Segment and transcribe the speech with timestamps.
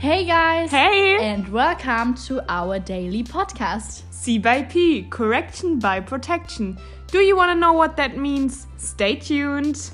[0.00, 0.70] Hey guys!
[0.70, 1.18] Hey!
[1.20, 4.00] And welcome to our daily podcast.
[4.10, 6.78] C by P, correction by protection.
[7.08, 8.66] Do you want to know what that means?
[8.78, 9.90] Stay tuned.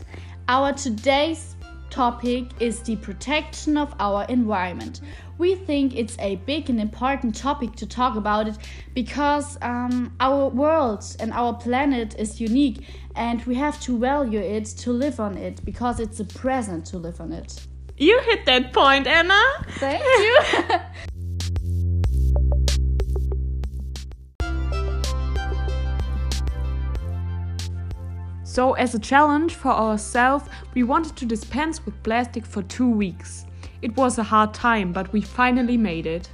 [0.47, 1.57] Our today's
[1.91, 5.01] topic is the protection of our environment.
[5.39, 8.59] We think it's a big and important topic to talk about it
[8.95, 12.87] because um, our world and our planet is unique
[13.17, 16.97] and we have to value it to live on it because it's a present to
[16.97, 17.67] live on it.
[17.99, 19.41] You hit that point, Anna.
[19.79, 20.39] Thank you.
[28.45, 33.47] so, as a challenge for ourselves, we wanted to dispense with plastic for two weeks.
[33.81, 36.29] It was a hard time, but we finally made it.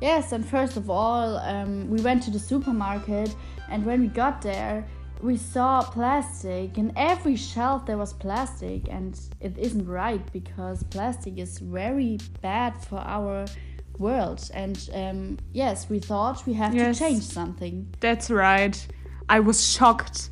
[0.00, 3.34] Yes, and first of all, um, we went to the supermarket,
[3.70, 4.86] and when we got there,
[5.22, 11.38] we saw plastic in every shelf there was plastic and it isn't right because plastic
[11.38, 13.46] is very bad for our
[13.98, 14.50] world.
[14.52, 17.94] And um, yes we thought we have yes, to change something.
[18.00, 18.86] That's right.
[19.28, 20.30] I was shocked.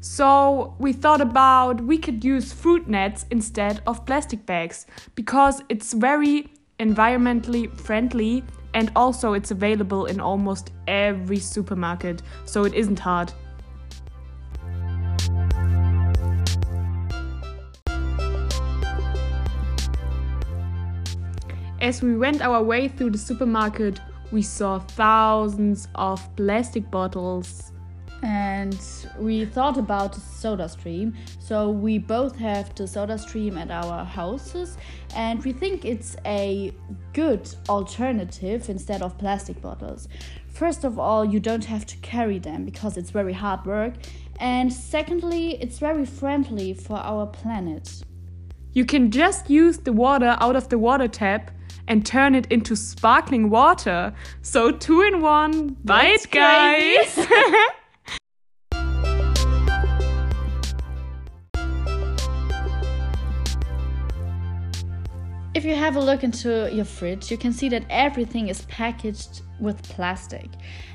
[0.00, 5.92] So we thought about we could use fruit nets instead of plastic bags because it's
[5.92, 13.32] very environmentally friendly and also it's available in almost every supermarket so it isn't hard
[21.80, 24.00] As we went our way through the supermarket,
[24.32, 27.72] we saw thousands of plastic bottles.
[28.22, 28.78] And
[29.18, 31.14] we thought about the SodaStream.
[31.38, 34.76] So we both have the SodaStream at our houses,
[35.16, 36.74] and we think it's a
[37.14, 40.06] good alternative instead of plastic bottles.
[40.48, 43.94] First of all, you don't have to carry them because it's very hard work.
[44.38, 48.02] And secondly, it's very friendly for our planet.
[48.74, 51.52] You can just use the water out of the water tap
[51.90, 54.14] and turn it into sparkling water.
[54.42, 55.76] So two in one.
[55.84, 57.26] Bye, guys.
[65.60, 69.42] If you have a look into your fridge, you can see that everything is packaged
[69.58, 70.48] with plastic.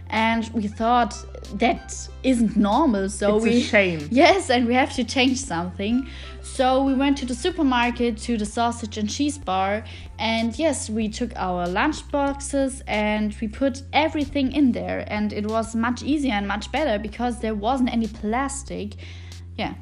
[0.09, 1.13] And we thought
[1.59, 4.07] that isn't normal, so it's we shame.
[4.11, 6.07] Yes, and we have to change something.
[6.41, 9.83] So we went to the supermarket to the sausage and cheese bar,
[10.17, 15.45] and yes, we took our lunch boxes and we put everything in there, and it
[15.45, 18.95] was much easier and much better because there wasn't any plastic.
[19.57, 19.75] Yeah.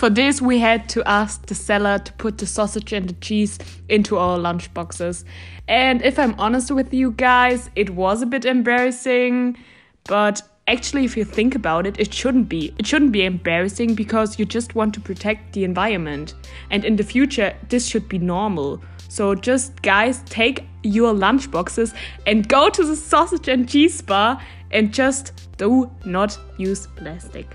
[0.00, 3.58] For this, we had to ask the seller to put the sausage and the cheese
[3.90, 5.26] into our lunch boxes.
[5.68, 9.58] And if I'm honest with you guys, it was a bit embarrassing,
[10.04, 12.74] but actually if you think about it it shouldn't be.
[12.78, 16.32] It shouldn't be embarrassing because you just want to protect the environment.
[16.70, 18.80] And in the future this should be normal.
[19.10, 21.92] So just guys take your lunch boxes
[22.26, 24.40] and go to the sausage and cheese bar
[24.70, 27.54] and just do not use plastic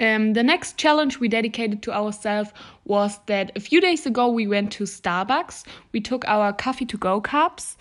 [0.00, 2.52] Um, the next challenge we dedicated to ourselves
[2.84, 5.64] was that a few days ago we went to Starbucks.
[5.92, 7.76] We took our coffee to go cups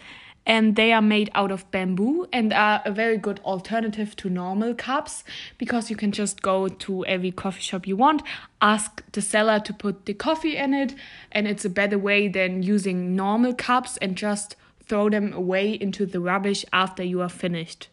[0.48, 4.74] and they are made out of bamboo and are a very good alternative to normal
[4.74, 5.24] cups
[5.58, 8.24] because you can just go to every coffee shop you want,
[8.62, 10.96] ask the seller to put the coffee in it,
[11.34, 14.56] and it's a better way than using normal cups and just
[14.86, 17.90] throw them away into the rubbish after you are finished.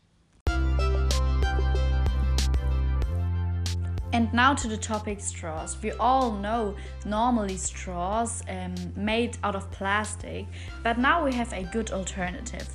[4.14, 5.76] And now to the topic straws.
[5.82, 10.46] We all know normally straws um, made out of plastic,
[10.84, 12.68] but now we have a good alternative.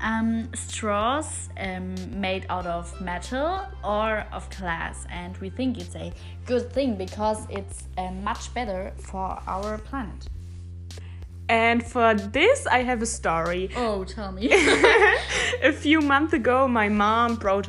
[0.00, 6.14] Um, straws um, made out of metal or of glass, and we think it's a
[6.46, 10.30] good thing because it's uh, much better for our planet.
[11.50, 13.68] And for this, I have a story.
[13.76, 14.48] Oh, tell me.
[15.62, 17.68] a few months ago, my mom brought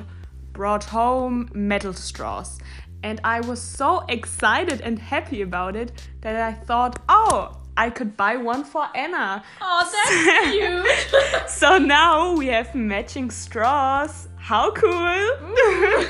[0.53, 2.57] brought home metal straws
[3.07, 8.17] and I was so excited and happy about it that I thought, oh, I could
[8.17, 9.45] buy one for Anna.
[9.61, 11.49] Oh, that's cute.
[11.49, 14.27] so now we have matching straws.
[14.35, 14.91] How cool!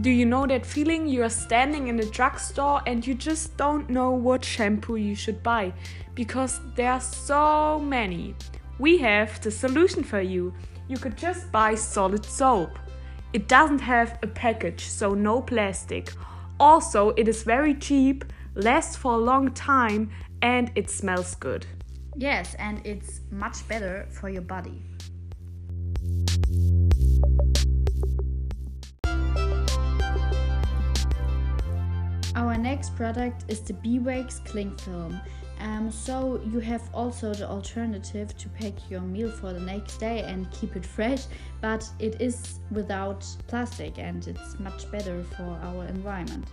[0.00, 1.08] Do you know that feeling?
[1.08, 5.42] You are standing in a drugstore and you just don't know what shampoo you should
[5.42, 5.72] buy
[6.14, 8.36] because there are so many
[8.80, 10.54] we have the solution for you.
[10.88, 12.78] You could just buy solid soap.
[13.34, 16.10] It doesn't have a package, so no plastic.
[16.58, 18.24] Also, it is very cheap,
[18.54, 20.10] lasts for a long time,
[20.40, 21.66] and it smells good.
[22.16, 24.82] Yes, and it's much better for your body.
[32.34, 35.20] Our next product is the Bewax Cling Film.
[35.60, 40.22] Um, so you have also the alternative to pack your meal for the next day
[40.22, 41.26] and keep it fresh,
[41.60, 46.46] but it is without plastic and it's much better for our environment.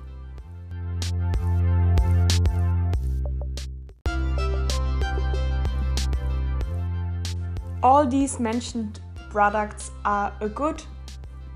[7.81, 8.99] All these mentioned
[9.29, 10.83] products are a good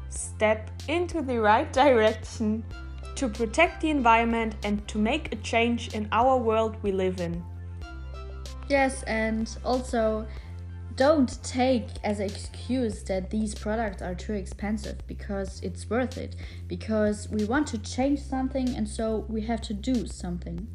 [0.08, 2.64] step into the right direction
[3.22, 7.44] to protect the environment and to make a change in our world we live in.
[8.68, 10.26] Yes, and also
[10.96, 16.36] don't take as an excuse that these products are too expensive because it's worth it.
[16.68, 20.68] Because we want to change something and so we have to do something.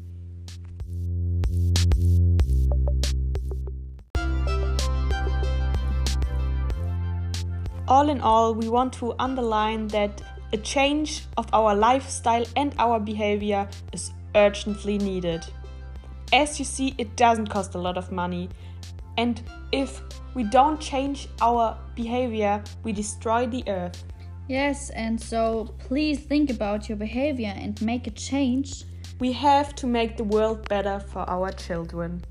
[7.89, 10.21] All in all, we want to underline that
[10.53, 15.45] a change of our lifestyle and our behavior is urgently needed.
[16.31, 18.49] As you see, it doesn't cost a lot of money.
[19.17, 19.41] And
[19.71, 20.01] if
[20.33, 24.03] we don't change our behavior, we destroy the earth.
[24.47, 28.85] Yes, and so please think about your behavior and make a change.
[29.19, 32.23] We have to make the world better for our children.